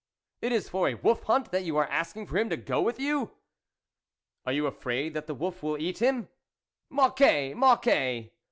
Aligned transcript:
it 0.41 0.51
is 0.51 0.67
for 0.67 0.89
a 0.89 0.95
wolf 0.95 1.21
hunt 1.25 1.51
that 1.51 1.63
you 1.63 1.77
are 1.77 1.85
asking 1.89 2.25
for 2.25 2.35
him 2.39 2.49
to 2.49 2.57
go 2.57 2.81
with 2.81 2.99
you? 2.99 3.29
""Are 4.47 4.51
you 4.51 4.65
afraid 4.65 5.13
that 5.13 5.27
the 5.27 5.35
wolf 5.35 5.61
will 5.61 5.77
eat 5.77 5.99
him?"" 6.01 6.27
Mocquet! 6.91 7.53
Mocquet! 7.55 8.31